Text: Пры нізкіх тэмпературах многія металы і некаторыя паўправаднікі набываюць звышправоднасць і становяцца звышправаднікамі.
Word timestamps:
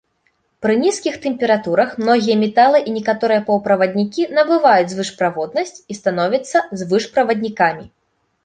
Пры 0.65 0.73
нізкіх 0.83 1.17
тэмпературах 1.25 1.91
многія 2.03 2.37
металы 2.45 2.77
і 2.91 2.93
некаторыя 2.97 3.43
паўправаднікі 3.49 4.25
набываюць 4.39 4.89
звышправоднасць 4.95 5.77
і 5.93 5.99
становяцца 6.01 6.57
звышправаднікамі. 6.83 7.85